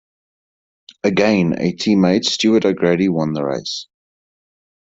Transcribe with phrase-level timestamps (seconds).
[1.03, 3.85] Again a team mate, Stuart O'Grady, won the race.